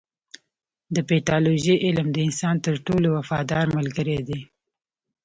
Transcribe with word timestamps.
د 0.95 0.97
پیتالوژي 1.09 1.75
علم 1.85 2.07
د 2.11 2.17
انسان 2.27 2.55
تر 2.65 2.75
ټولو 2.85 3.07
وفادار 3.17 3.65
ملګری 3.77 4.19
دی. 4.27 4.41